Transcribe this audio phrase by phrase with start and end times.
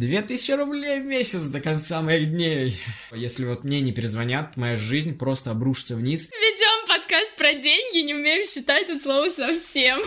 [0.00, 2.80] 2000 рублей в месяц до конца моих дней.
[3.12, 6.30] Если вот мне не перезвонят, моя жизнь просто обрушится вниз.
[6.30, 10.00] Ведем подкаст про деньги, не умеем считать это слово совсем.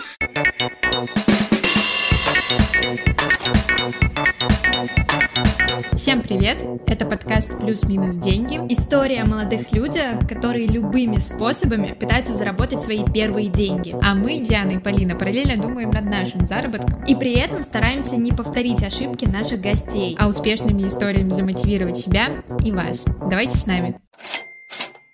[6.04, 6.62] Всем привет!
[6.86, 8.56] Это подкаст «Плюс-минус деньги».
[8.70, 13.96] История о молодых людях, которые любыми способами пытаются заработать свои первые деньги.
[14.04, 17.06] А мы, Диана и Полина, параллельно думаем над нашим заработком.
[17.06, 20.18] И при этом стараемся не повторить ошибки наших гостей.
[20.20, 23.06] А успешными историями замотивировать себя и вас.
[23.30, 23.98] Давайте с нами.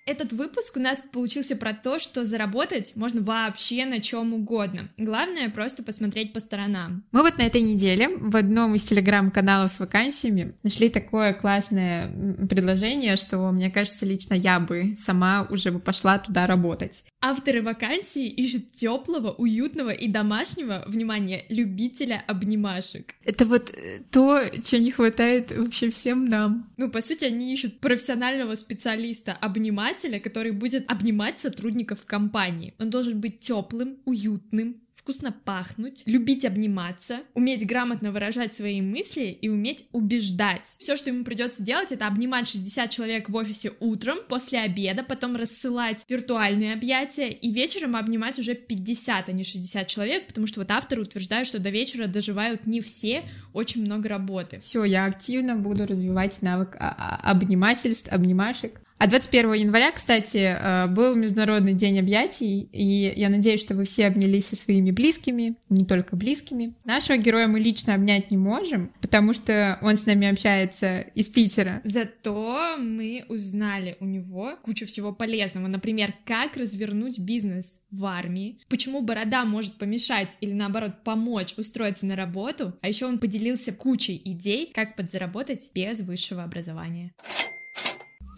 [0.09, 4.89] Этот выпуск у нас получился про то, что заработать можно вообще на чем угодно.
[4.97, 7.03] Главное просто посмотреть по сторонам.
[7.11, 12.11] Мы вот на этой неделе в одном из телеграм-каналов с вакансиями нашли такое классное
[12.47, 17.03] предложение, что, мне кажется, лично я бы сама уже бы пошла туда работать.
[17.21, 23.13] Авторы вакансии ищут теплого, уютного и домашнего, внимание, любителя обнимашек.
[23.25, 26.71] Это вот э, то, чего не хватает вообще всем нам.
[26.77, 32.73] Ну, по сути, они ищут профессионального специалиста, обнимателя, который будет обнимать сотрудников компании.
[32.79, 39.49] Он должен быть теплым, уютным, вкусно пахнуть, любить обниматься, уметь грамотно выражать свои мысли и
[39.49, 40.77] уметь убеждать.
[40.79, 45.35] Все, что ему придется делать, это обнимать 60 человек в офисе утром, после обеда, потом
[45.35, 50.69] рассылать виртуальные объятия и вечером обнимать уже 50, а не 60 человек, потому что вот
[50.69, 54.59] авторы утверждают, что до вечера доживают не все, очень много работы.
[54.59, 58.79] Все, я активно буду развивать навык а, а, обнимательств, обнимашек.
[58.99, 64.07] А 21 января, кстати, э, был Международный день объятий, и я надеюсь, что вы все
[64.07, 66.73] обнялись со своими близкими, не только близкими.
[66.83, 71.79] Нашего героя мы лично обнять не можем, потому что он с нами общается из Питера.
[71.85, 75.67] Зато мы узнали у него кучу всего полезного.
[75.67, 82.17] Например, как развернуть бизнес в армии, почему борода может помешать или наоборот помочь устроиться на
[82.17, 87.13] работу, а еще он поделился кучей идей, как подзаработать без высшего образования.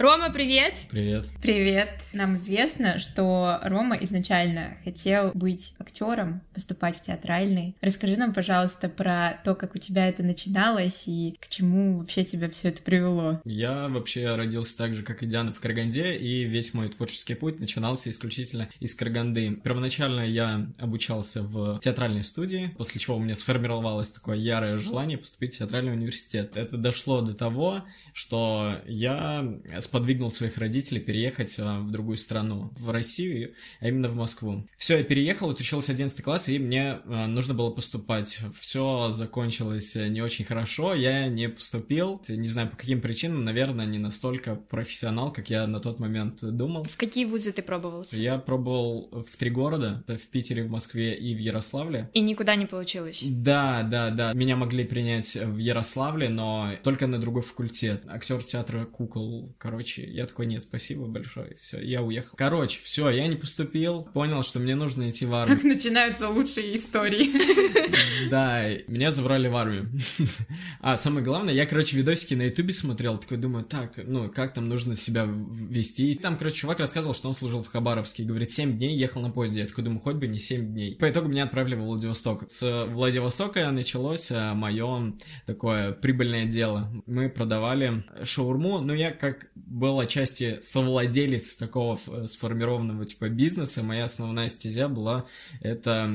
[0.02, 0.74] Рома, привет!
[0.90, 1.28] Привет.
[1.44, 1.90] Привет.
[2.12, 7.76] Нам известно, что Рома изначально хотел быть актером, поступать в театральный.
[7.82, 12.50] Расскажи нам, пожалуйста, про то, как у тебя это начиналось и к чему вообще тебя
[12.50, 13.42] все это привело.
[13.46, 17.60] Я вообще родился так же, как и Диана в Караганде, и весь мой творческий путь
[17.60, 19.62] начинался исключительно из Караганды.
[19.64, 25.54] Первоначально я обучался в театральной студии, после чего у меня сформировалось такое ярое желание поступить
[25.54, 26.58] в театральный университет.
[26.58, 27.84] Это дошло до того,
[28.14, 29.48] что я
[29.92, 34.66] сподвигнул своих родителей переехать а, в другую страну, в Россию, а именно в Москву.
[34.78, 38.40] Все, я переехал, учился 11 класс, и мне а, нужно было поступать.
[38.58, 43.98] Все закончилось не очень хорошо, я не поступил, не знаю по каким причинам, наверное, не
[43.98, 46.86] настолько профессионал, как я на тот момент думал.
[46.86, 48.18] В какие вузы ты пробовался?
[48.18, 52.10] Я пробовал в три города, это в Питере, в Москве и в Ярославле.
[52.14, 53.24] И никуда не получилось?
[53.26, 54.32] Да, да, да.
[54.32, 58.06] Меня могли принять в Ярославле, но только на другой факультет.
[58.08, 62.38] Актер театра кукол, короче короче, я такой, нет, спасибо большое, все, я уехал.
[62.38, 65.58] Короче, все, я не поступил, понял, что мне нужно идти в армию.
[65.58, 67.30] Так начинаются лучшие истории.
[68.30, 69.92] Да, меня забрали в армию.
[70.80, 74.70] А самое главное, я, короче, видосики на ютубе смотрел, такой думаю, так, ну, как там
[74.70, 76.12] нужно себя вести.
[76.12, 79.32] И там, короче, чувак рассказывал, что он служил в Хабаровске, говорит, 7 дней ехал на
[79.32, 79.62] поезде.
[79.62, 80.96] Я такой думаю, хоть бы не 7 дней.
[80.96, 82.50] По итогу меня отправили в Владивосток.
[82.50, 85.14] С Владивостока началось э, мое
[85.46, 86.92] такое прибыльное дело.
[87.06, 93.82] Мы продавали шаурму, но я как был отчасти совладелец такого сформированного типа бизнеса.
[93.84, 95.26] Моя основная стезя была
[95.62, 96.08] это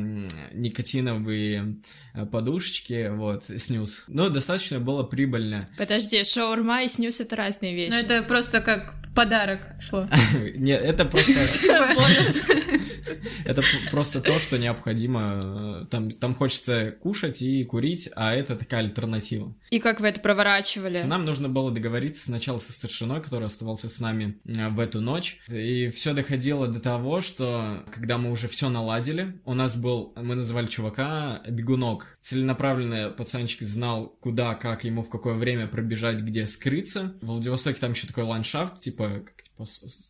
[0.53, 1.77] никотиновые
[2.13, 4.05] э, подушечки, вот, снюс.
[4.09, 5.69] Но достаточно было прибыльно.
[5.79, 7.95] Подожди, шаурма и снюс— это разные вещи.
[7.95, 10.07] Ну, это просто как подарок шло.
[10.55, 11.33] Нет, это просто...
[13.45, 15.41] Это просто то, что необходимо.
[15.83, 19.55] Э, там, там хочется кушать и курить, а это такая альтернатива.
[19.71, 21.03] И как вы это проворачивали?
[21.03, 25.39] Нам нужно было договориться сначала со старшиной, который оставался с нами э, в эту ночь.
[25.49, 30.35] И все доходило до того, что когда мы уже все наладили, у нас был, мы
[30.35, 32.19] называли чувака бегунок.
[32.21, 37.15] Целенаправленный пацанчик знал, куда, как ему в какое время пробежать, где скрыться.
[37.21, 39.23] В Владивостоке там еще такой ландшафт, типа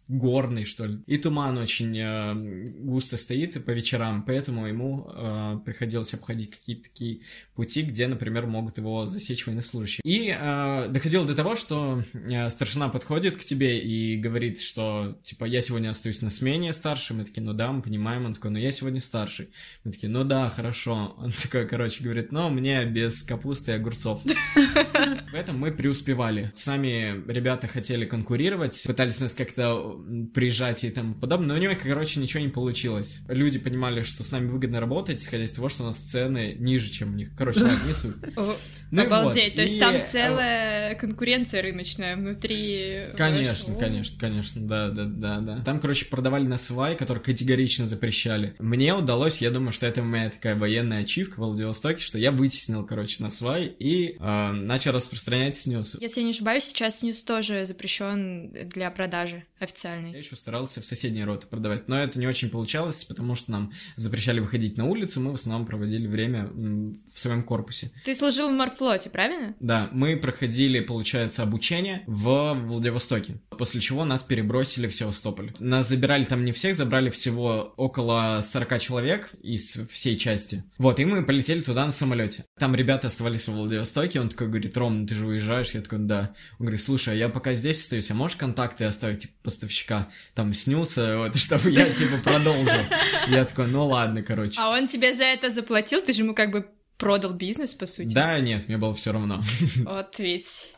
[0.09, 1.01] горный, что ли.
[1.07, 2.35] И туман очень э,
[2.81, 7.21] густо стоит по вечерам, поэтому ему э, приходилось обходить какие-то такие
[7.55, 10.03] пути, где, например, могут его засечь военнослужащие.
[10.05, 15.45] И э, доходило до того, что э, старшина подходит к тебе и говорит, что, типа,
[15.45, 17.17] я сегодня остаюсь на смене старший.
[17.17, 18.27] Мы такие, ну да, мы понимаем.
[18.27, 19.51] Он такой, ну я сегодня старший.
[19.85, 21.15] Мы такие, ну да, хорошо.
[21.19, 24.23] Он такой, короче, говорит, ну мне без капусты и огурцов.
[25.33, 26.53] В этом мы преуспевали.
[26.55, 29.99] С нами ребята хотели конкурировать, пытались нас как-то
[30.35, 33.21] приезжать и тому подобное, но у него, короче, ничего не получилось.
[33.29, 36.91] Люди понимали, что с нами выгодно работать, исходя из того, что у нас цены ниже,
[36.91, 37.31] чем у них.
[37.37, 38.17] Короче, ладно, не суть.
[38.93, 39.57] Ну Обалдеть, вот.
[39.57, 39.81] то есть и...
[39.81, 43.01] там э, целая конкуренция рыночная внутри.
[43.17, 43.81] Конечно, вашего...
[43.81, 45.59] конечно, конечно, да, да, да, да.
[45.65, 48.55] Там, короче, продавали на свай, который категорично запрещали.
[48.61, 52.87] Мне удалось, я думаю, что это моя такая военная ачивка в Владивостоке, что я вытеснил,
[52.87, 55.97] короче, на свай и э, начал распространять снюс.
[56.01, 59.26] Если я не ошибаюсь, сейчас снюс тоже запрещен для продажи
[59.59, 60.13] официальной.
[60.13, 63.73] Я еще старался в соседние роты продавать, но это не очень получалось, потому что нам
[63.97, 67.91] запрещали выходить на улицу, мы в основном проводили время в своем корпусе.
[68.05, 69.55] Ты служил в морфлоте, правильно?
[69.61, 75.53] Да, мы проходили, получается, обучение в Владивостоке, после чего нас перебросили в Севастополь.
[75.59, 80.65] Нас забирали там не всех, забрали всего около 40 человек из всей части.
[80.79, 82.45] Вот, и мы полетели туда на самолете.
[82.59, 85.71] Там ребята оставались в Владивостоке, он такой говорит, Ром, ну ты же уезжаешь?
[85.71, 86.35] Я такой, да.
[86.59, 90.09] Он говорит, слушай, а я пока здесь остаюсь, а можешь контакты оставить, типа, поставщика?
[90.35, 92.81] Там снился, вот, чтобы я, типа, продолжил.
[93.29, 94.61] Я такой, ну ладно, короче.
[94.61, 96.03] А он тебе за это заплатил?
[96.03, 96.67] Ты же ему как бы
[96.99, 98.15] продал бизнес, по сути?
[98.15, 99.43] Да, нет, мне было все равно.
[99.85, 100.73] Вот ведь...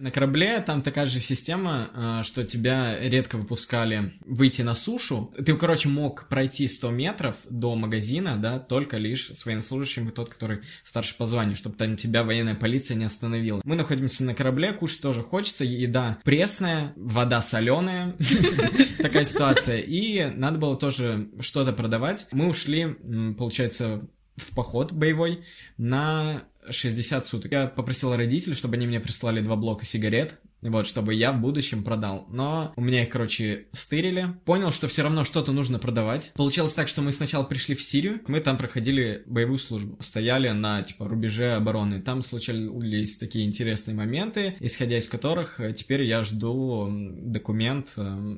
[0.00, 5.30] На корабле там такая же система, а, что тебя редко выпускали выйти на сушу.
[5.36, 10.30] Ты, короче, мог пройти 100 метров до магазина, да, только лишь с военнослужащим и тот,
[10.30, 13.60] который старше по званию, чтобы там тебя военная полиция не остановила.
[13.62, 18.16] Мы находимся на корабле, кушать тоже хочется, еда пресная, вода соленая,
[18.98, 19.80] такая ситуация.
[19.80, 22.26] И надо было тоже что-то продавать.
[22.32, 22.96] Мы ушли,
[23.36, 25.44] получается, в поход боевой
[25.76, 27.52] на 60 суток.
[27.52, 31.82] Я попросил родителей, чтобы они мне прислали два блока сигарет, вот, чтобы я в будущем
[31.82, 32.26] продал.
[32.28, 34.34] Но у меня их, короче, стырили.
[34.44, 36.32] Понял, что все равно что-то нужно продавать.
[36.34, 39.96] Получилось так, что мы сначала пришли в Сирию, мы там проходили боевую службу.
[40.00, 42.00] Стояли на, типа, рубеже обороны.
[42.02, 48.36] Там случались такие интересные моменты, исходя из которых э, теперь я жду документ э,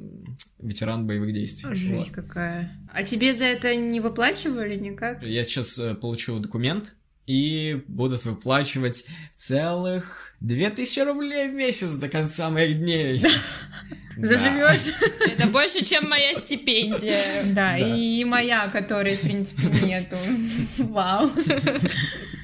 [0.60, 1.74] ветеран боевых действий.
[1.74, 2.10] Жесть вот.
[2.10, 2.78] какая.
[2.92, 5.22] А тебе за это не выплачивали никак?
[5.22, 6.94] Я сейчас э, получу документ,
[7.26, 9.04] и будут выплачивать
[9.36, 13.24] целых 2000 рублей в месяц до конца моих дней.
[14.16, 14.94] Заживешь?
[15.20, 17.44] Это больше, чем моя стипендия.
[17.46, 20.16] Да, и моя, которой, в принципе, нету.
[20.78, 21.30] Вау.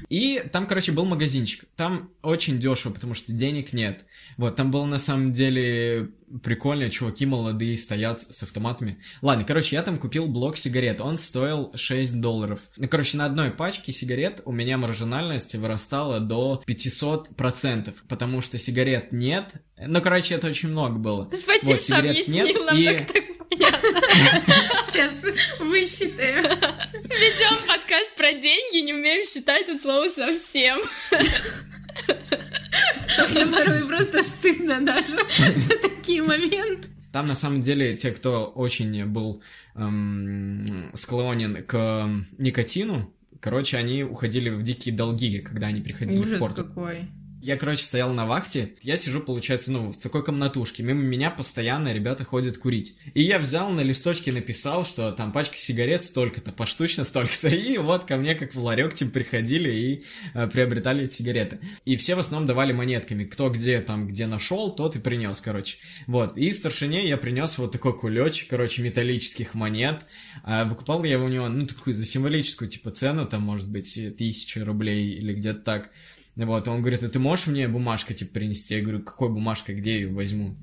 [0.09, 1.65] И там, короче, был магазинчик.
[1.77, 4.05] Там очень дешево, потому что денег нет.
[4.37, 6.11] Вот, там было на самом деле
[6.43, 9.01] прикольно, чуваки молодые стоят с автоматами.
[9.23, 12.61] Ладно, короче, я там купил блок сигарет, он стоил 6 долларов.
[12.77, 19.13] Ну, короче, на одной пачке сигарет у меня маржинальность вырастала до 500%, потому что сигарет
[19.13, 19.55] нет.
[19.79, 21.31] Ну, короче, это очень много было.
[21.35, 22.85] Спасибо, вот, что объяснил нет, нам и...
[22.85, 23.25] так, так
[24.85, 25.15] Сейчас
[25.59, 26.45] высчитаем.
[26.45, 27.57] Ведем
[28.29, 30.79] про деньги, не умеем считать это слово совсем.
[33.31, 35.17] Мне порой просто стыдно даже
[35.57, 36.89] за такие моменты.
[37.13, 39.43] Там на самом деле те, кто очень был
[39.75, 46.41] эм, склонен к никотину, короче, они уходили в дикие долги, когда они приходили Ужас в
[46.41, 46.55] порт.
[46.55, 47.09] какой.
[47.41, 51.93] Я, короче, стоял на вахте, я сижу, получается, ну, в такой комнатушке, мимо меня постоянно
[51.93, 52.97] ребята ходят курить.
[53.15, 58.07] И я взял на листочке, написал, что там пачка сигарет столько-то, поштучно столько-то, и вот
[58.07, 60.05] ко мне как в ларек, типа, приходили и
[60.35, 61.61] э, приобретали эти сигареты.
[61.85, 65.79] И все в основном давали монетками, кто где там, где нашел, тот и принес, короче.
[66.09, 70.07] Вот, и старшине я принес вот такой кулечек, короче, металлических монет.
[70.43, 74.65] А выкупал я у него, ну, такую за символическую, типа, цену, там, может быть, тысяча
[74.65, 75.91] рублей или где-то так.
[76.47, 78.77] Вот, он говорит, а ты можешь мне бумажку, типа, принести?
[78.77, 80.57] Я говорю, какой бумажка, где я ее возьму?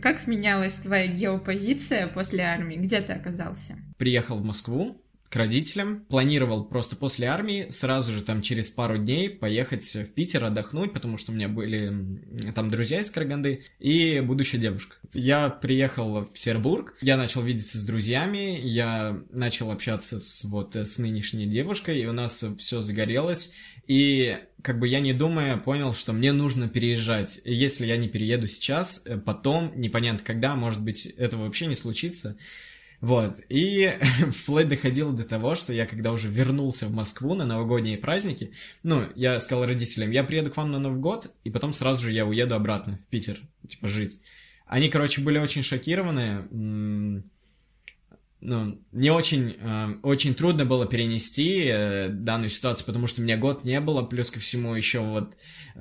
[0.00, 2.76] Как менялась твоя геопозиция после армии?
[2.76, 3.76] Где ты оказался?
[3.96, 6.04] Приехал в Москву, к родителям.
[6.08, 11.18] Планировал просто после армии сразу же там через пару дней поехать в Питер отдохнуть, потому
[11.18, 11.92] что у меня были
[12.54, 14.96] там друзья из Караганды и будущая девушка.
[15.12, 20.98] Я приехал в Петербург, я начал видеться с друзьями, я начал общаться с вот с
[20.98, 23.52] нынешней девушкой, и у нас все загорелось.
[23.86, 27.40] И как бы я не думая понял, что мне нужно переезжать.
[27.44, 32.36] Если я не перееду сейчас, э, потом, непонятно когда, может быть, это вообще не случится,
[33.00, 33.92] вот, и
[34.32, 38.52] вплоть доходило до того, что я когда уже вернулся в Москву на новогодние праздники,
[38.82, 42.12] ну, я сказал родителям, я приеду к вам на Новый год, и потом сразу же
[42.12, 44.20] я уеду обратно в Питер, типа, жить.
[44.66, 47.22] Они, короче, были очень шокированы,
[48.40, 53.36] ну, не очень, э, очень трудно было перенести э, данную ситуацию, потому что у меня
[53.36, 55.36] год не было, плюс ко всему еще вот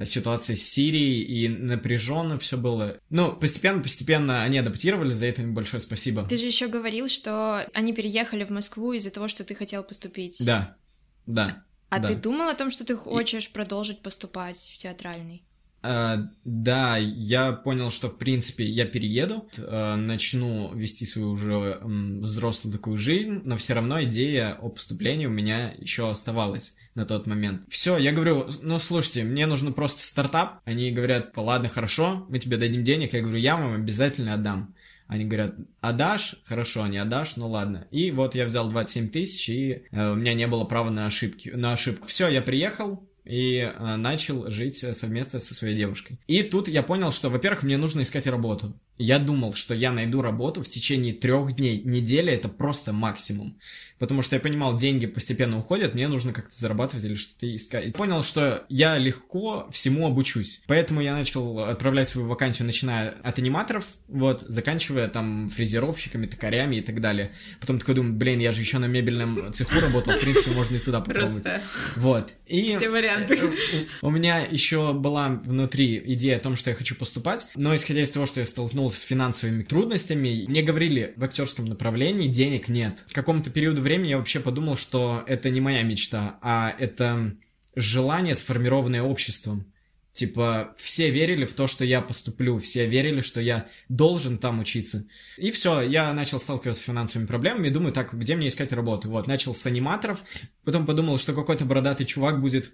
[0.06, 2.98] ситуация с Сирией, и напряженно все было.
[3.10, 6.28] Ну, постепенно-постепенно они адаптировали, за это им большое спасибо.
[6.28, 10.38] Ты же еще говорил, что они переехали в Москву из-за того, что ты хотел поступить.
[10.40, 10.78] Да,
[11.26, 11.64] да.
[11.90, 12.08] А да.
[12.08, 13.52] ты думал о том, что ты хочешь и...
[13.52, 15.44] продолжить поступать в театральный?
[15.88, 22.74] Э, да, я понял, что, в принципе, я перееду, э, начну вести свою уже взрослую
[22.74, 27.62] такую жизнь, но все равно идея о поступлении у меня еще оставалась на тот момент.
[27.70, 30.62] Все, я говорю, ну слушайте, мне нужно просто стартап.
[30.66, 33.14] Они говорят, ладно, хорошо, мы тебе дадим денег.
[33.14, 34.76] Я говорю, я вам обязательно отдам.
[35.08, 36.36] Они говорят, отдашь?
[36.44, 37.38] Хорошо, не отдашь?
[37.38, 37.88] Ну ладно.
[37.92, 41.50] И вот я взял 27 тысяч, и э, у меня не было права на ошибки,
[41.50, 42.08] на ошибку.
[42.08, 46.20] Все, я приехал, и э, начал жить совместно со своей девушкой.
[46.28, 48.74] И тут я понял, что, во-первых, мне нужно искать работу.
[48.98, 51.82] Я думал, что я найду работу в течение трех дней.
[51.84, 53.58] Неделя это просто максимум.
[54.00, 57.94] Потому что я понимал, деньги постепенно уходят, мне нужно как-то зарабатывать или что-то искать.
[57.94, 60.62] Понял, что я легко всему обучусь.
[60.68, 66.82] Поэтому я начал отправлять свою вакансию, начиная от аниматоров, вот, заканчивая там фрезеровщиками, токарями и
[66.82, 67.32] так далее.
[67.60, 70.80] Потом такой думаю, блин, я же еще на мебельном цеху работал, в принципе, можно и
[70.80, 71.44] туда попробовать.
[71.44, 71.62] Просто
[71.96, 72.34] вот.
[72.46, 73.36] И все варианты.
[73.36, 78.02] Э, у меня еще была внутри идея о том, что я хочу поступать, но исходя
[78.02, 80.46] из того, что я столкнулся столкнулся с финансовыми трудностями.
[80.48, 83.04] Мне говорили, в актерском направлении денег нет.
[83.08, 87.36] В каком-то периоду времени я вообще подумал, что это не моя мечта, а это
[87.76, 89.66] желание, сформированное обществом.
[90.14, 95.06] Типа, все верили в то, что я поступлю, все верили, что я должен там учиться.
[95.38, 99.10] И все, я начал сталкиваться с финансовыми проблемами, думаю, так, где мне искать работу?
[99.10, 100.24] Вот, начал с аниматоров,
[100.64, 102.74] потом подумал, что какой-то бородатый чувак будет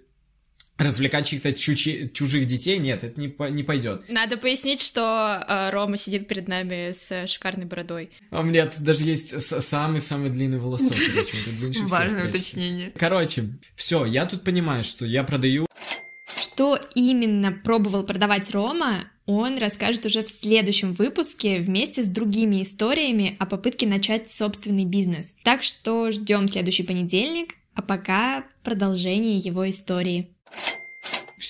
[0.78, 4.08] развлекать чьих-то чужи, чужих детей, нет, это не, не пойдет.
[4.08, 8.10] Надо пояснить, что э, Рома сидит перед нами с шикарной бородой.
[8.30, 10.92] А у меня тут даже есть самый-самый длинный волосок.
[11.84, 12.92] Важное уточнение.
[12.96, 15.66] Короче, все, я тут понимаю, что я продаю...
[16.36, 23.36] Что именно пробовал продавать Рома, он расскажет уже в следующем выпуске вместе с другими историями
[23.38, 25.34] о попытке начать собственный бизнес.
[25.44, 30.33] Так что ждем следующий понедельник, а пока продолжение его истории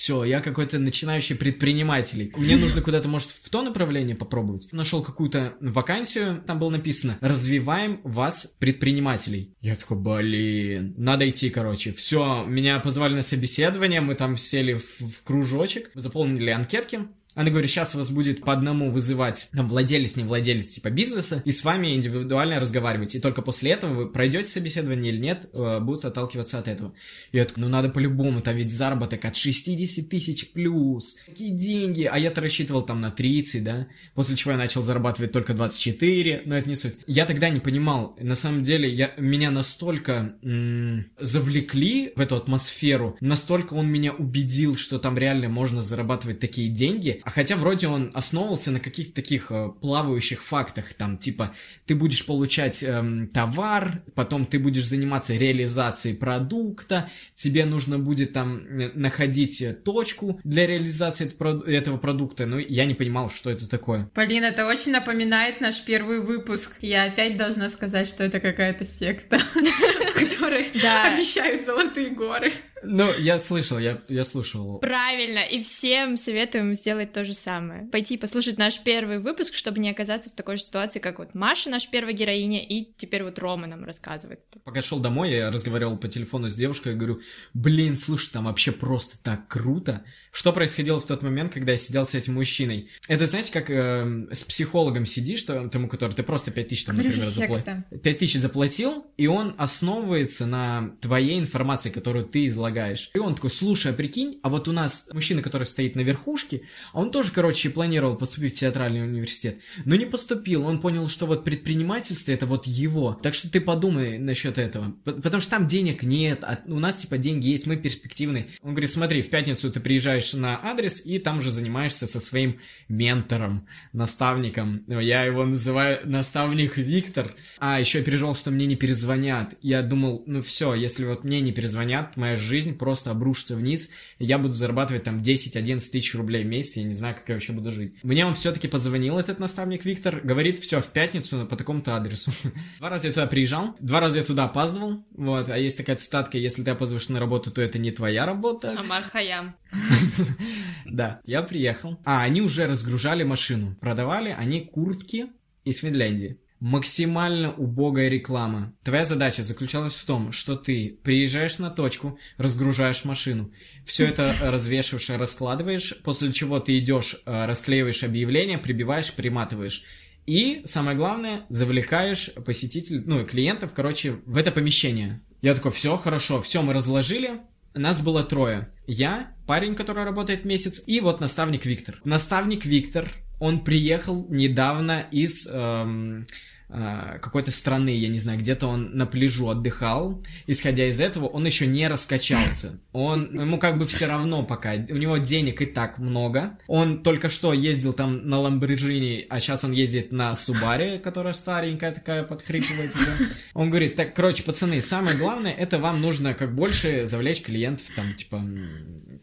[0.05, 2.31] все, я какой-то начинающий предприниматель.
[2.37, 4.67] Мне нужно куда-то, может, в то направление попробовать.
[4.71, 9.55] Нашел какую-то вакансию, там было написано «Развиваем вас, предпринимателей».
[9.61, 11.91] Я такой, блин, надо идти, короче.
[11.91, 17.69] Все, меня позвали на собеседование, мы там сели в, в кружочек, заполнили анкетки, она говорит,
[17.69, 21.93] сейчас вас будет по одному вызывать там владелец, не владелец типа бизнеса, и с вами
[21.93, 23.13] индивидуально разговаривать.
[23.15, 26.93] И только после этого вы пройдете собеседование или нет, э, будут отталкиваться от этого.
[27.33, 31.17] И я такой, ну надо по-любому, там ведь заработок от 60 тысяч плюс.
[31.25, 32.03] Какие деньги?
[32.03, 33.87] А я-то рассчитывал там на 30, да?
[34.13, 36.95] После чего я начал зарабатывать только 24, но это не суть.
[37.05, 43.17] Я тогда не понимал, на самом деле, я, меня настолько м- завлекли в эту атмосферу,
[43.19, 48.11] настолько он меня убедил, что там реально можно зарабатывать такие деньги, а хотя вроде он
[48.13, 51.55] основывался на каких-то таких э, плавающих фактах, там, типа,
[51.87, 58.61] ты будешь получать эм, товар, потом ты будешь заниматься реализацией продукта, тебе нужно будет там
[58.93, 61.33] находить э, точку для реализации
[61.67, 62.45] этого продукта.
[62.45, 64.07] Ну, я не понимал, что это такое.
[64.13, 66.77] Полина, это очень напоминает наш первый выпуск.
[66.81, 69.39] Я опять должна сказать, что это какая-то секта,
[70.13, 72.53] которая обещают золотые горы.
[72.83, 74.79] Ну, я слышал, я, я слушал.
[74.79, 77.87] Правильно, и всем советуем сделать то же самое.
[77.87, 81.69] Пойти послушать наш первый выпуск, чтобы не оказаться в такой же ситуации, как вот Маша,
[81.69, 84.41] наша первая героиня, и теперь вот Рома нам рассказывает.
[84.63, 87.21] Пока шел домой, я разговаривал по телефону с девушкой, я говорю,
[87.53, 90.03] блин, слушай, там вообще просто так круто.
[90.31, 92.89] Что происходило в тот момент, когда я сидел с этим мужчиной?
[93.07, 96.97] Это, знаете, как э, с психологом сидишь, что, тому, который ты просто 5 тысяч, там,
[96.97, 97.73] например, заплатил.
[98.03, 102.74] 5 тысяч заплатил, и он основывается на твоей информации, которую ты излагаешь.
[103.13, 106.61] И он такой, слушай, а прикинь, а вот у нас мужчина, который стоит на верхушке,
[106.93, 110.65] он тоже, короче, планировал поступить в театральный университет, но не поступил.
[110.65, 113.19] Он понял, что вот предпринимательство это вот его.
[113.21, 114.95] Так что ты подумай насчет этого.
[115.03, 118.47] Потому что там денег нет, а у нас типа деньги есть, мы перспективные.
[118.61, 122.59] Он говорит, смотри, в пятницу ты приезжаешь на адрес и там же занимаешься со своим
[122.87, 124.83] ментором, наставником.
[124.87, 127.35] Я его называю наставник Виктор.
[127.59, 129.55] А, еще я переживал, что мне не перезвонят.
[129.61, 134.25] Я думал, ну все, если вот мне не перезвонят, моя жизнь просто обрушится вниз, и
[134.25, 137.53] я буду зарабатывать там 10-11 тысяч рублей в месяц, я не знаю, как я вообще
[137.53, 137.95] буду жить.
[138.03, 142.31] Мне он все-таки позвонил, этот наставник Виктор, говорит, все, в пятницу по такому-то адресу.
[142.79, 146.37] Два раза я туда приезжал, два раза я туда опаздывал, вот, а есть такая цитатка,
[146.37, 148.77] если ты опаздываешь на работу, то это не твоя работа.
[148.77, 149.55] Амар Хаям.
[150.85, 151.99] Да, я приехал.
[152.05, 153.75] А, они уже разгружали машину.
[153.81, 155.27] Продавали они куртки
[155.63, 156.39] из Финляндии.
[156.65, 158.73] Максимально убогая реклама.
[158.83, 163.51] Твоя задача заключалась в том, что ты приезжаешь на точку, разгружаешь машину,
[163.85, 169.83] все это развешиваешь, раскладываешь, после чего ты идешь, э, расклеиваешь объявление, прибиваешь, приматываешь.
[170.25, 175.21] И, самое главное, завлекаешь посетителей, ну, клиентов, короче, в это помещение.
[175.43, 177.41] Я такой, все, хорошо, все, мы разложили,
[177.75, 178.73] Нас было трое.
[178.87, 182.01] Я, парень, который работает месяц, и вот наставник Виктор.
[182.05, 183.07] Наставник Виктор,
[183.39, 185.47] он приехал недавно из...
[185.47, 186.25] Эм,
[186.67, 190.23] какой-то страны, я не знаю, где-то он на пляжу отдыхал.
[190.47, 192.79] Исходя из этого, он еще не раскачался.
[192.91, 196.57] Он, ему как бы все равно пока, у него денег и так много.
[196.67, 201.91] Он только что ездил там на Ламборджини, а сейчас он ездит на Субаре, которая старенькая
[201.91, 203.29] такая, подхрипывает уже.
[203.53, 208.13] Он говорит, так, короче, пацаны, самое главное, это вам нужно как больше завлечь клиентов, там,
[208.15, 208.43] типа,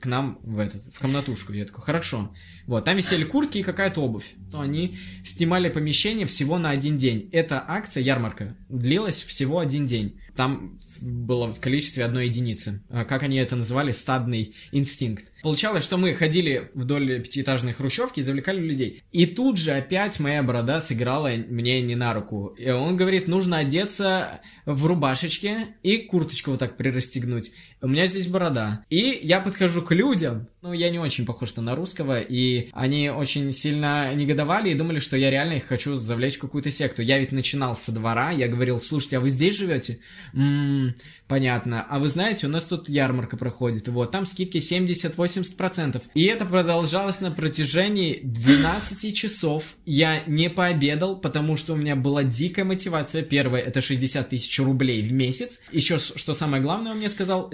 [0.02, 1.52] к нам в этот, в комнатушку.
[1.52, 2.34] Я такой, хорошо.
[2.66, 4.34] Вот, там висели куртки и какая-то обувь.
[4.50, 7.28] То они снимали помещение всего на один день.
[7.32, 10.20] Эта акция, ярмарка, длилась всего один день.
[10.36, 12.82] Там было в количестве одной единицы.
[12.88, 13.92] А как они это называли?
[13.92, 15.26] Стадный инстинкт.
[15.42, 19.02] Получалось, что мы ходили вдоль пятиэтажной хрущевки и завлекали людей.
[19.12, 22.54] И тут же опять моя борода сыграла мне не на руку.
[22.58, 27.52] И он говорит, нужно одеться в рубашечке и курточку вот так прирастегнуть.
[27.82, 28.84] У меня здесь борода.
[28.90, 33.52] И я подхожу к людям, ну, я не очень похож на русского, и они очень
[33.52, 37.02] сильно негодовали и думали, что я реально их хочу завлечь в какую-то секту.
[37.02, 39.98] Я ведь начинал со двора, я говорил, слушайте, а вы здесь живете?
[40.32, 40.94] М-м,
[41.26, 41.84] понятно.
[41.90, 46.00] А вы знаете, у нас тут ярмарка проходит, вот, там скидки 70-80%.
[46.14, 49.64] И это продолжалось на протяжении 12 часов.
[49.84, 53.22] Я не пообедал, потому что у меня была дикая мотивация.
[53.22, 55.62] Первое, это 60 тысяч рублей в месяц.
[55.72, 57.48] Еще, что самое главное, он мне сказал,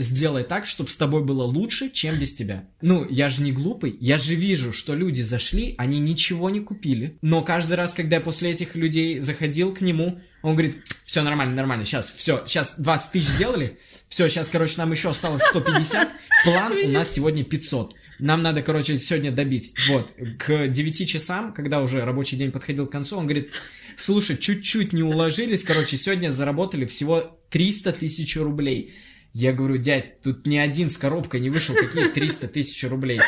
[0.45, 2.69] так, чтобы с тобой было лучше, чем без тебя.
[2.81, 7.19] Ну, я же не глупый, я же вижу, что люди зашли, они ничего не купили.
[7.23, 11.55] Но каждый раз, когда я после этих людей заходил к нему, он говорит, все нормально,
[11.55, 16.09] нормально, сейчас, все, сейчас 20 тысяч сделали, все, сейчас, короче, нам еще осталось 150,
[16.45, 17.95] план у нас сегодня 500.
[18.19, 19.73] Нам надо, короче, сегодня добить.
[19.89, 23.61] Вот, к 9 часам, когда уже рабочий день подходил к концу, он говорит,
[23.97, 28.95] слушай, чуть-чуть не уложились, короче, сегодня заработали всего 300 тысяч рублей.
[29.33, 33.21] Я говорю, дядь, тут ни один с коробкой не вышел, какие 300 тысяч рублей.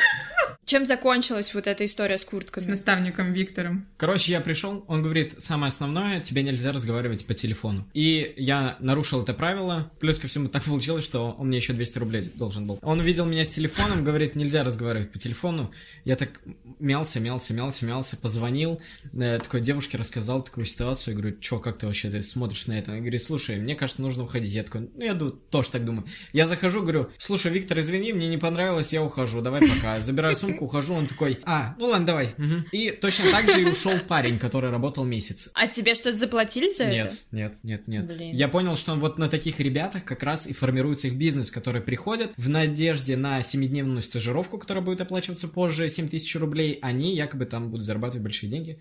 [0.71, 2.63] Чем закончилась вот эта история с куртками?
[2.63, 3.89] С наставником Виктором.
[3.97, 7.89] Короче, я пришел, он говорит, самое основное, тебе нельзя разговаривать по телефону.
[7.93, 11.99] И я нарушил это правило, плюс ко всему так получилось, что он мне еще 200
[11.99, 12.79] рублей должен был.
[12.83, 15.73] Он увидел меня с телефоном, говорит, нельзя разговаривать по телефону.
[16.05, 16.41] Я так
[16.79, 18.81] мялся, мялся, мялся, мялся, позвонил,
[19.13, 22.79] э, такой девушке рассказал такую ситуацию, я говорю, что, как ты вообще ты смотришь на
[22.79, 22.93] это?
[22.93, 24.53] Он говорит, слушай, мне кажется, нужно уходить.
[24.53, 25.17] Я такой, ну, я
[25.51, 26.07] тоже так думаю.
[26.33, 29.99] Я захожу, говорю, слушай, Виктор, извини, мне не понравилось, я ухожу, давай пока.
[29.99, 32.27] Забираю сумку, рынок, ухожу, он такой, а, ну ладно, давай.
[32.39, 32.69] Угу.
[32.73, 35.51] И точно так же и ушел парень, который работал месяц.
[35.55, 37.17] А тебе что-то заплатили за нет, это?
[37.31, 38.35] Нет, нет, нет, нет.
[38.35, 42.33] Я понял, что вот на таких ребятах как раз и формируется их бизнес, которые приходят
[42.37, 47.71] в надежде на семидневную стажировку, которая будет оплачиваться позже 7 тысяч рублей, они якобы там
[47.71, 48.81] будут зарабатывать большие деньги.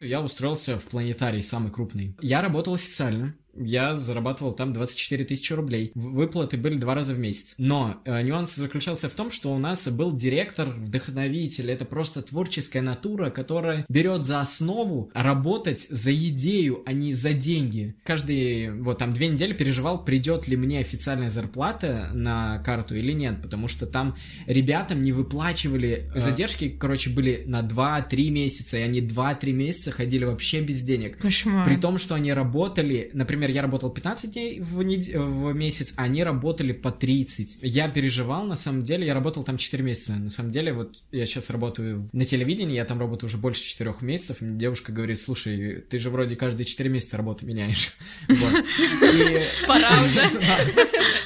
[0.00, 2.16] Я устроился в планетарий, самый крупный.
[2.22, 5.92] Я работал официально, я зарабатывал там 24 тысячи рублей.
[5.94, 7.54] Выплаты были два раза в месяц.
[7.58, 11.70] Но э, нюанс заключался в том, что у нас был директор, вдохновитель.
[11.70, 17.94] Это просто творческая натура, которая берет за основу работать за идею, а не за деньги.
[18.04, 23.42] Каждый, вот там две недели переживал, придет ли мне официальная зарплата на карту или нет,
[23.42, 26.20] потому что там ребятам не выплачивали, а.
[26.20, 31.18] задержки, короче, были на 2-3 месяца, и они 2-3 месяца ходили вообще без денег.
[31.18, 31.66] Кошмар.
[31.66, 35.08] При том, что они работали, например, например, я работал 15 дней в, нед...
[35.08, 37.58] в месяц, а они работали по 30.
[37.62, 40.14] Я переживал, на самом деле, я работал там 4 месяца.
[40.14, 43.94] На самом деле, вот я сейчас работаю на телевидении, я там работаю уже больше 4
[44.02, 47.92] месяцев, и мне девушка говорит, слушай, ты же вроде каждые 4 месяца работу меняешь.
[49.66, 50.28] Пора уже.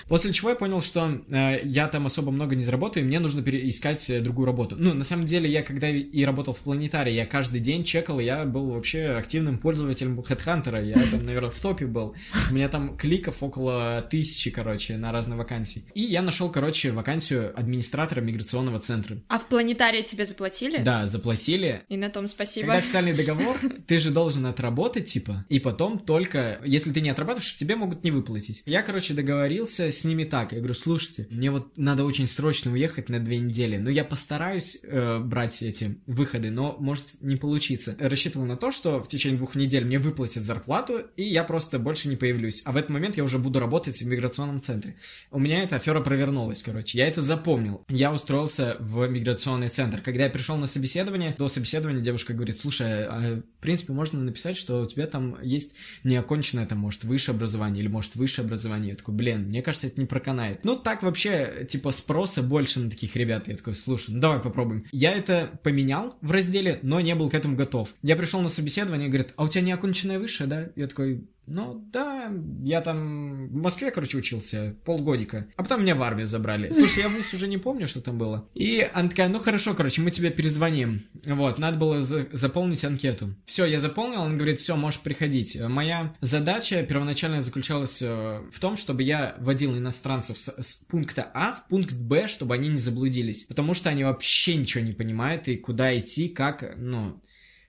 [0.09, 3.41] После чего я понял, что э, я там особо много не заработаю, и мне нужно
[3.41, 4.77] искать э, другую работу.
[4.79, 8.25] Ну, на самом деле, я когда и работал в планетарии, я каждый день чекал, и
[8.25, 10.87] я был вообще активным пользователем HeadHunter.
[10.87, 12.04] Я там, наверное, в топе был.
[12.51, 15.85] У меня там кликов около тысячи, короче, на разные вакансии.
[15.95, 19.19] И я нашел, короче, вакансию администратора миграционного центра.
[19.29, 20.79] А в планетарии тебе заплатили?
[20.79, 21.83] Да, заплатили.
[21.89, 22.67] И на том спасибо.
[22.67, 27.57] Когда официальный договор, ты же должен отработать, типа, и потом только, если ты не отрабатываешь,
[27.57, 28.63] тебе могут не выплатить.
[28.67, 30.53] Я, короче, договорился с ними так.
[30.53, 34.79] Я говорю, слушайте, мне вот надо очень срочно уехать на две недели, но я постараюсь
[34.83, 37.97] э, брать эти выходы, но может не получиться.
[37.99, 41.94] Рассчитывал на то, что в течение двух недель мне выплатят зарплату, и я просто больше
[42.09, 42.63] не появлюсь.
[42.65, 44.97] А в этот момент я уже буду работать в миграционном центре.
[45.31, 46.99] У меня эта афера провернулась, короче.
[46.99, 47.85] Я это запомнил.
[47.89, 50.01] Я устроился в миграционный центр.
[50.01, 54.57] Когда я пришел на собеседование, до собеседования девушка говорит, слушай, а, в принципе, можно написать,
[54.57, 58.91] что у тебя там есть неоконченное, там, может, высшее образование, или, может, высшее образование.
[58.91, 60.65] Я такой, блин, мне кажется, это не проканает.
[60.65, 63.49] Ну, так вообще, типа, спроса больше на таких ребят.
[63.49, 64.85] Я такой, слушай, ну давай попробуем.
[64.93, 67.95] Я это поменял в разделе, но не был к этому готов.
[68.03, 70.71] Я пришел на собеседование, говорит, а у тебя неоконченное высшее, да?
[70.77, 75.47] Я такой, Ну, да, я там в Москве, короче, учился полгодика.
[75.57, 76.73] А потом меня в армию забрали.
[76.73, 78.49] Слушай, я вуз уже не помню, что там было.
[78.55, 81.03] И она такая, ну хорошо, короче, мы тебе перезвоним.
[81.25, 83.35] Вот, надо было за заполнить анкету.
[83.45, 85.61] Все, я заполнил, он говорит, все, можешь приходить.
[85.61, 91.55] Моя задача первоначально заключалась э, в том, чтобы я водил иностранцев с, с пункта А
[91.55, 93.45] в пункт Б, чтобы они не заблудились.
[93.45, 97.21] Потому что они вообще ничего не понимают и куда идти, как, ну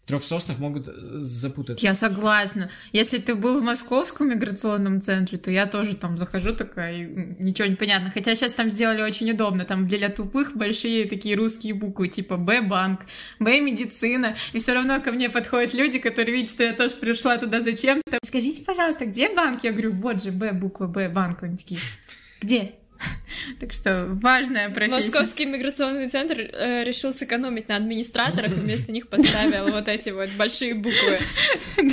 [0.05, 1.85] трех соснах могут э, запутаться.
[1.85, 2.69] Я согласна.
[2.91, 7.67] Если ты был в московском миграционном центре, то я тоже там захожу такая, и ничего
[7.67, 8.11] не понятно.
[8.11, 9.65] Хотя сейчас там сделали очень удобно.
[9.65, 13.01] Там для тупых большие такие русские буквы, типа Б-банк,
[13.39, 14.35] Б-медицина.
[14.53, 18.19] И все равно ко мне подходят люди, которые видят, что я тоже пришла туда зачем-то.
[18.23, 19.63] Скажите, пожалуйста, где банк?
[19.63, 21.41] Я говорю, вот же Б, буква Б, банк.
[21.43, 21.79] Они такие,
[22.41, 22.73] где?
[23.59, 25.07] Так что важная профессия.
[25.07, 30.29] Московский миграционный центр э, решил сэкономить на администраторах, и вместо них поставил вот эти вот
[30.37, 31.19] большие буквы.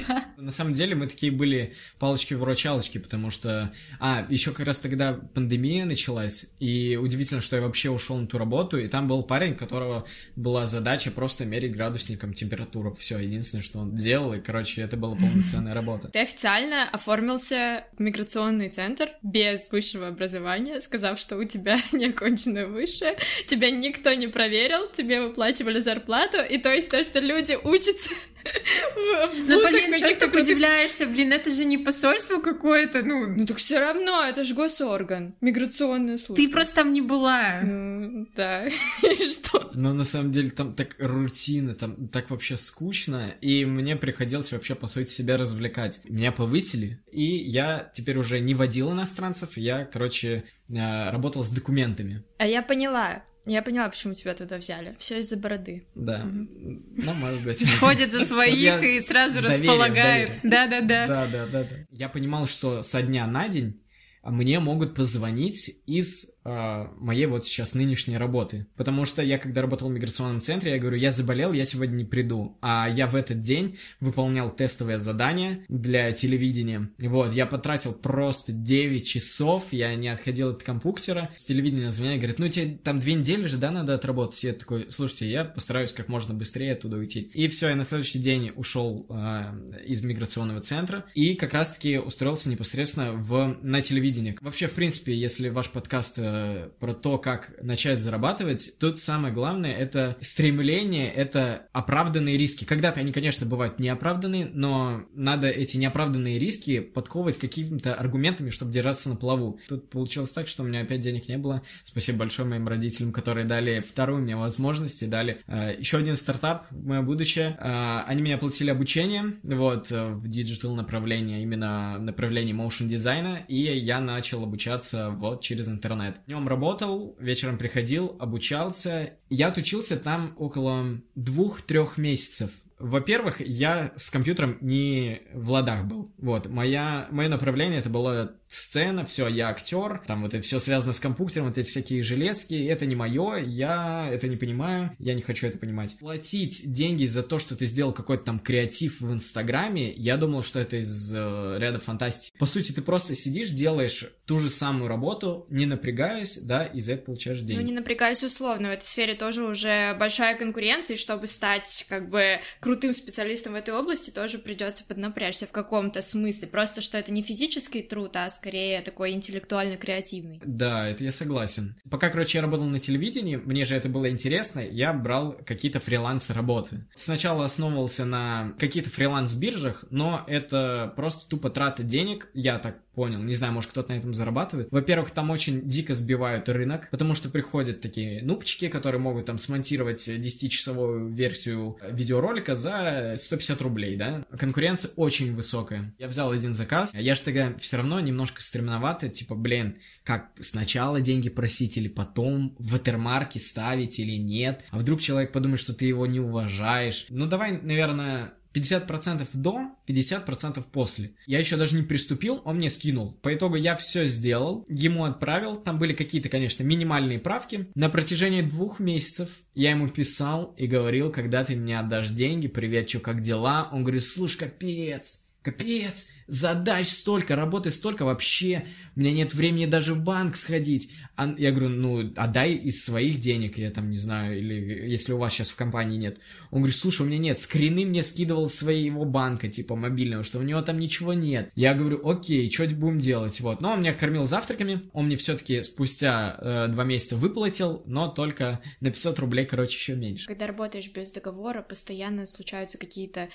[0.08, 0.24] Да.
[0.36, 3.72] На самом деле мы такие были палочки-выручалочки, потому что...
[3.98, 8.38] А, еще как раз тогда пандемия началась, и удивительно, что я вообще ушел на ту
[8.38, 12.94] работу, и там был парень, у которого была задача просто мерить градусником температуру.
[12.94, 16.08] Все, единственное, что он делал, и, короче, это была полноценная работа.
[16.08, 23.16] Ты официально оформился в миграционный центр без высшего образования, сказав, что у тебя неоконченное высшее,
[23.46, 28.10] тебя никто не проверил, тебе выплачивали зарплату, и то есть то, что люди учатся
[28.44, 33.26] ну, блин, что ты удивляешься, блин, это же не посольство какое-то, ну...
[33.26, 36.36] Ну, так все равно, это же госорган, миграционная служба.
[36.36, 37.60] Ты просто там не была.
[37.62, 38.66] Ну, да,
[39.02, 39.70] и что?
[39.74, 44.74] Но на самом деле там так рутина, там так вообще скучно, и мне приходилось вообще,
[44.74, 46.00] по сути, себя развлекать.
[46.04, 52.24] Меня повысили, и я теперь уже не водил иностранцев, я, короче, э, работал с документами.
[52.38, 54.94] А я поняла, я поняла, почему тебя туда взяли.
[54.98, 55.86] Все из-за бороды.
[55.94, 56.22] Да.
[56.24, 57.68] Ну, может быть.
[57.80, 60.32] Ходит за своих и сразу располагает.
[60.42, 61.06] Да-да-да.
[61.06, 61.68] Да-да-да.
[61.90, 63.82] Я понимал, что со дня на день
[64.22, 68.66] мне могут позвонить из моей вот сейчас нынешней работы.
[68.76, 72.04] Потому что я, когда работал в миграционном центре, я говорю, я заболел, я сегодня не
[72.04, 72.56] приду.
[72.60, 76.90] А я в этот день выполнял тестовое задание для телевидения.
[76.98, 81.30] Вот, я потратил просто 9 часов, я не отходил от компьютера.
[81.36, 84.42] С телевидения звонят, говорят, ну тебе там две недели же, да, надо отработать.
[84.44, 87.30] Я такой, слушайте, я постараюсь как можно быстрее оттуда уйти.
[87.34, 92.48] И все, я на следующий день ушел э, из миграционного центра и как раз-таки устроился
[92.48, 94.36] непосредственно в, на телевидение.
[94.40, 99.72] Вообще, в принципе, если ваш подкаст э, про то, как начать зарабатывать, тут самое главное
[99.72, 102.64] это стремление, это оправданные риски.
[102.64, 109.08] Когда-то они, конечно, бывают неоправданные, но надо эти неоправданные риски подковывать какими-то аргументами, чтобы держаться
[109.08, 109.58] на плаву.
[109.68, 111.62] Тут получилось так, что у меня опять денег не было.
[111.84, 116.66] Спасибо большое моим родителям, которые дали вторую мне возможность и дали э, еще один стартап
[116.70, 117.56] мое будущее.
[117.58, 123.56] Э, они меня платили обучение, вот, э, в digital направлении, именно направлении motion дизайна, и
[123.56, 126.16] я начал обучаться вот через интернет.
[126.26, 129.14] Днем работал, вечером приходил, обучался.
[129.28, 132.50] Я отучился там около двух-трех месяцев.
[132.78, 136.12] Во-первых, я с компьютером не в ладах был.
[136.18, 140.92] Вот, моя, мое направление это было сцена, все, я актер, там вот это все связано
[140.92, 145.22] с компьютером, вот эти всякие железки, это не мое, я это не понимаю, я не
[145.22, 145.96] хочу это понимать.
[145.98, 150.60] Платить деньги за то, что ты сделал какой-то там креатив в Инстаграме, я думал, что
[150.60, 152.36] это из э, ряда фантастики.
[152.38, 156.94] По сути, ты просто сидишь, делаешь ту же самую работу, не напрягаясь, да, и за
[156.94, 157.60] это получаешь деньги.
[157.60, 162.10] Ну, не напрягаясь условно, в этой сфере тоже уже большая конкуренция, и чтобы стать как
[162.10, 166.48] бы крутым специалистом в этой области, тоже придется поднапрячься в каком-то смысле.
[166.48, 170.40] Просто, что это не физический труд, а скорее такой интеллектуально-креативный.
[170.44, 171.76] Да, это я согласен.
[171.88, 176.84] Пока, короче, я работал на телевидении, мне же это было интересно, я брал какие-то фриланс-работы.
[176.96, 183.20] Сначала основывался на каких-то фриланс-биржах, но это просто тупо трата денег, я так понял.
[183.22, 184.68] Не знаю, может кто-то на этом зарабатывает.
[184.70, 190.08] Во-первых, там очень дико сбивают рынок, потому что приходят такие нубчики, которые могут там смонтировать
[190.08, 194.24] 10-часовую версию видеоролика за 150 рублей, да?
[194.38, 195.94] Конкуренция очень высокая.
[195.98, 201.00] Я взял один заказ, я же тогда все равно немножко стремновато, типа, блин, как сначала
[201.00, 204.64] деньги просить или потом в ватермарке ставить или нет?
[204.70, 207.06] А вдруг человек подумает, что ты его не уважаешь?
[207.08, 211.12] Ну, давай, наверное, 50% до, 50% после.
[211.26, 213.12] Я еще даже не приступил, он мне скинул.
[213.22, 215.56] По итогу я все сделал, ему отправил.
[215.56, 217.68] Там были какие-то, конечно, минимальные правки.
[217.74, 222.88] На протяжении двух месяцев я ему писал и говорил, когда ты мне отдашь деньги, привет,
[222.88, 223.68] что, как дела?
[223.72, 228.64] Он говорит, слушай, капец, Капец, задач столько, работы столько вообще.
[228.94, 230.92] У меня нет времени даже в банк сходить.
[231.22, 235.18] А я говорю, ну, отдай из своих денег, я там не знаю, или если у
[235.18, 236.18] вас сейчас в компании нет.
[236.50, 240.42] Он говорит, слушай, у меня нет, скрины мне скидывал своего банка, типа мобильного, что у
[240.42, 241.50] него там ничего нет.
[241.54, 243.60] Я говорю, окей, что будем делать, вот.
[243.60, 248.60] Но он меня кормил завтраками, он мне все-таки спустя э, два месяца выплатил, но только
[248.80, 250.26] на 500 рублей, короче, еще меньше.
[250.26, 253.28] Когда работаешь без договора, постоянно случаются какие-то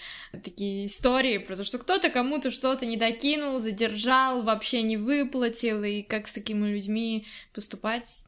[0.43, 6.28] такие истории, потому что кто-то кому-то что-то не докинул, задержал, вообще не выплатил, и как
[6.28, 7.77] с такими людьми поступать,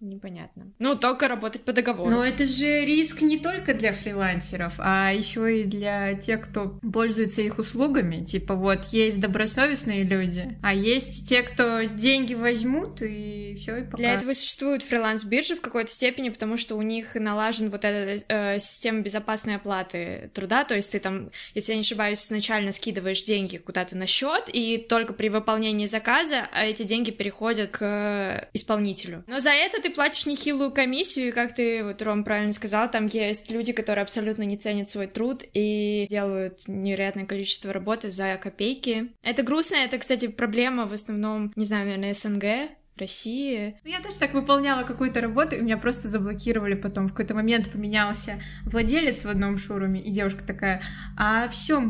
[0.01, 0.71] непонятно.
[0.79, 2.09] Ну, только работать по договору.
[2.09, 7.41] Но это же риск не только для фрилансеров, а еще и для тех, кто пользуется
[7.41, 8.23] их услугами.
[8.23, 13.97] Типа вот есть добросовестные люди, а есть те, кто деньги возьмут и все и пока.
[13.97, 18.59] Для этого существуют фриланс-биржи в какой-то степени, потому что у них налажен вот эта э,
[18.59, 23.57] система безопасной оплаты труда, то есть ты там, если я не ошибаюсь, изначально скидываешь деньги
[23.57, 29.23] куда-то на счет, и только при выполнении заказа эти деньги переходят к исполнителю.
[29.29, 33.05] Но за это ты платишь нехилую комиссию, и как ты, вот, Ром, правильно сказал, там
[33.05, 39.11] есть люди, которые абсолютно не ценят свой труд и делают невероятное количество работы за копейки.
[39.21, 43.77] Это грустно, это, кстати, проблема в основном, не знаю, наверное, СНГ, России.
[43.83, 47.07] Ну, я тоже так выполняла какую-то работу, и меня просто заблокировали потом.
[47.07, 50.81] В какой-то момент поменялся владелец в одном шоуруме, и девушка такая,
[51.17, 51.81] а все,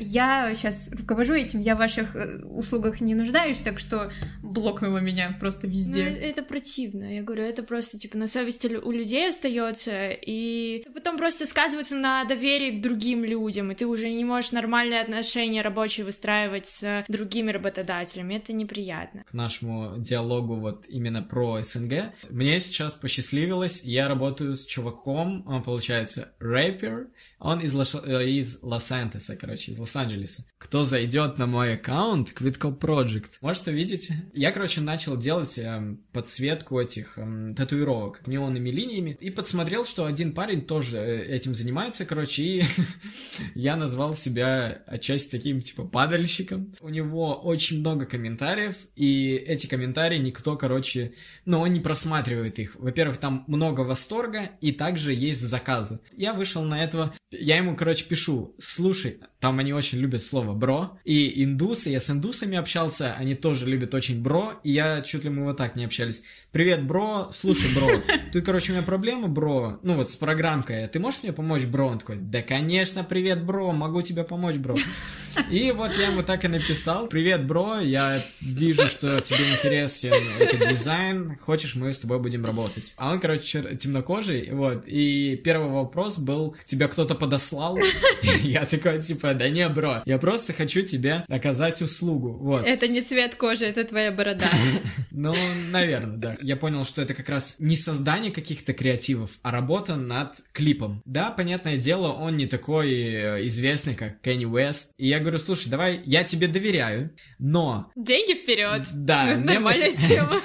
[0.00, 4.10] я сейчас руковожу этим, я в ваших э, услугах не нуждаюсь, так что
[4.42, 6.04] блокнула меня просто везде.
[6.04, 11.16] Ну, это противно, я говорю, это просто, типа, на совести у людей остается, и потом
[11.16, 16.04] просто сказывается на доверии к другим людям, и ты уже не можешь нормальные отношения рабочие
[16.04, 19.24] выстраивать с другими работодателями, это неприятно.
[19.24, 22.12] К нашему диалогу диалогу вот именно про СНГ.
[22.30, 27.08] Мне сейчас посчастливилось, я работаю с чуваком, он получается рэпер,
[27.40, 30.44] он из, Лос- э, из Лос-Антеса, короче, из Лос-Анджелеса.
[30.58, 34.10] Кто зайдет на мой аккаунт, Quitco Project, может увидеть.
[34.34, 40.32] Я, короче, начал делать э, подсветку этих э, татуировок неонными линиями и подсмотрел, что один
[40.32, 42.64] парень тоже э, этим занимается, короче, и
[43.54, 46.74] я назвал себя отчасти таким, типа, падальщиком.
[46.80, 51.12] У него очень много комментариев, и эти комментарии никто, короче,
[51.44, 52.74] ну, он не просматривает их.
[52.76, 56.00] Во-первых, там много восторга, и также есть заказы.
[56.16, 60.98] Я вышел на этого я ему, короче, пишу, слушай, там они очень любят слово бро,
[61.04, 65.30] и индусы, я с индусами общался, они тоже любят очень бро, и я чуть ли
[65.30, 66.24] мы вот так не общались.
[66.52, 67.88] Привет, бро, слушай, бро,
[68.32, 71.88] тут, короче, у меня проблема, бро, ну вот с программкой, ты можешь мне помочь, бро?
[71.88, 74.76] Он такой, да, конечно, привет, бро, могу тебе помочь, бро.
[75.50, 80.68] И вот я ему так и написал, привет, бро, я вижу, что тебе интересен этот
[80.68, 82.94] дизайн, хочешь, мы с тобой будем работать.
[82.96, 87.78] А он, короче, темнокожий, вот, и первый вопрос был, тебя кто-то подослал?
[88.42, 92.66] Я такой, типа, да не, бро, я просто хочу тебе оказать услугу, вот.
[92.66, 94.50] Это не цвет кожи, это твоя борода.
[95.10, 95.34] Ну,
[95.72, 96.36] наверное, да.
[96.40, 101.02] Я понял, что это как раз не создание каких-то креативов, а работа над клипом.
[101.04, 104.92] Да, понятное дело, он не такой э, известный, как Кенни Уэст.
[104.96, 107.92] И я говорю, слушай, давай, я тебе доверяю, но...
[107.94, 108.84] Деньги вперед.
[108.92, 109.36] Да.
[109.36, 110.40] Нормальная тема.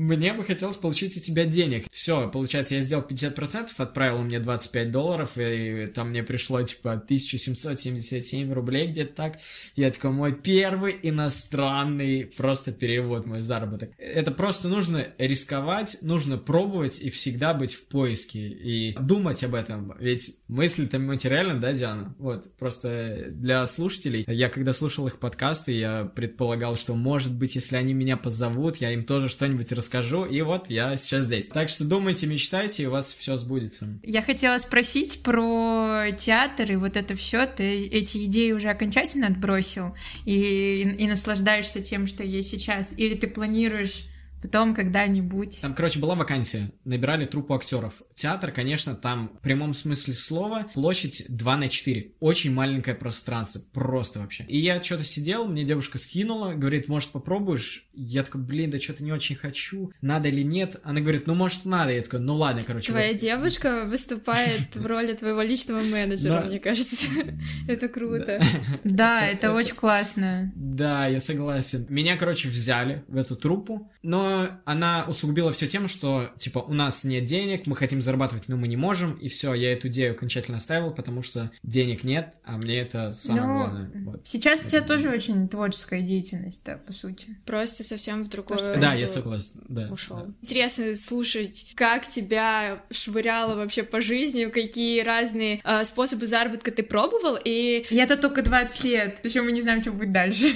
[0.00, 1.84] Мне бы хотелось получить от тебя денег.
[1.90, 8.50] Все, получается, я сделал 50%, отправил мне 25 долларов, и там мне пришло, типа, 1777
[8.50, 9.40] рублей где-то так.
[9.76, 13.90] Я такой, мой первый иностранный просто перевод, мой заработок.
[13.98, 19.94] Это просто нужно рисковать, нужно пробовать и всегда быть в поиске и думать об этом.
[20.00, 22.14] Ведь мысли-то материально, да, Диана?
[22.18, 27.76] Вот, просто для слушателей, я когда слушал их подкасты, я предполагал, что, может быть, если
[27.76, 31.48] они меня позовут, я им тоже что-нибудь расскажу, и вот я сейчас здесь.
[31.48, 34.00] Так что думайте, мечтайте, и у вас все сбудется.
[34.02, 37.46] Я хотела спросить про театр и вот это все.
[37.46, 39.94] Ты эти идеи уже окончательно отбросил
[40.24, 42.92] и, и, и наслаждаешься тем, что есть сейчас?
[42.96, 44.06] Или ты планируешь
[44.42, 45.60] Потом когда-нибудь.
[45.60, 46.72] Там, короче, была вакансия.
[46.84, 48.02] Набирали труппу актеров.
[48.14, 52.12] Театр, конечно, там в прямом смысле слова площадь 2 на 4.
[52.20, 53.60] Очень маленькое пространство.
[53.72, 54.44] Просто вообще.
[54.44, 57.88] И я что-то сидел, мне девушка скинула, говорит, может, попробуешь?
[58.02, 59.92] Я такой, блин, да что-то не очень хочу.
[60.00, 60.80] Надо или нет?
[60.84, 61.92] Она говорит, ну, может, надо.
[61.92, 62.92] Я такой, ну, ладно, короче.
[62.92, 63.20] Твоя вот.
[63.20, 67.06] девушка выступает в роли твоего личного менеджера, мне кажется.
[67.68, 68.40] Это круто.
[68.84, 70.52] Да, это очень классно.
[70.54, 71.86] Да, я согласен.
[71.88, 77.04] Меня, короче, взяли в эту труппу, но она усугубила все тем, что, типа, у нас
[77.04, 80.56] нет денег, мы хотим зарабатывать, но мы не можем, и все, я эту идею окончательно
[80.56, 84.20] оставил, потому что денег нет, а мне это самое но главное.
[84.24, 87.36] Сейчас у тебя тоже очень творческая деятельность, да, по сути.
[87.44, 89.88] Просто совсем в другое Да, я согласен, да.
[89.90, 90.16] Ушел.
[90.16, 90.26] Да.
[90.42, 97.38] Интересно слушать, как тебя швыряло вообще по жизни, какие разные э, способы заработка ты пробовал,
[97.42, 97.86] и...
[97.90, 100.52] Я-то только 20 лет, еще мы не знаем, что будет дальше.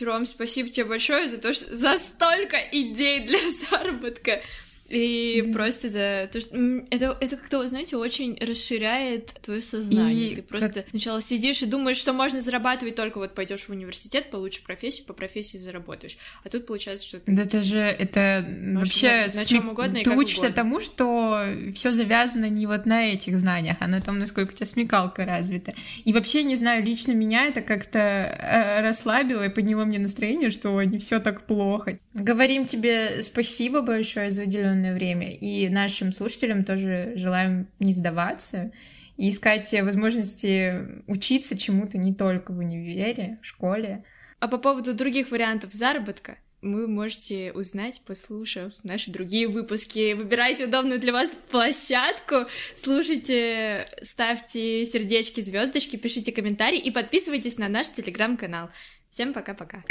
[0.00, 3.38] Ром, спасибо тебе большое за то, что за столько идей для
[3.70, 4.40] заработка.
[4.88, 5.52] И mm-hmm.
[5.52, 6.56] просто за то, что
[6.90, 10.32] это, это как-то, знаете, очень расширяет твое сознание.
[10.32, 10.90] И Ты просто как...
[10.90, 15.12] сначала сидишь и думаешь, что можно зарабатывать только вот пойдешь в университет, получишь профессию, по
[15.12, 16.18] профессии заработаешь.
[16.44, 17.32] А тут получается, что ты...
[17.32, 19.28] Да это же, это вообще...
[19.34, 20.56] На чем угодно Ты учишься угодно.
[20.56, 21.44] тому, что
[21.74, 25.72] все завязано не вот на этих знаниях, а на том, насколько у тебя смекалка развита.
[26.04, 30.80] И вообще, не знаю, лично меня это как-то э, расслабило и подняло мне настроение, что
[30.82, 31.98] не все так плохо.
[32.14, 35.32] Говорим тебе спасибо большое за уделенное определенное время.
[35.32, 38.72] И нашим слушателям тоже желаем не сдаваться
[39.16, 44.04] и искать возможности учиться чему-то не только в универе, в школе.
[44.40, 50.14] А по поводу других вариантов заработка, вы можете узнать, послушав наши другие выпуски.
[50.14, 57.90] Выбирайте удобную для вас площадку, слушайте, ставьте сердечки, звездочки, пишите комментарии и подписывайтесь на наш
[57.90, 58.68] телеграм-канал.
[59.08, 59.82] Всем пока-пока.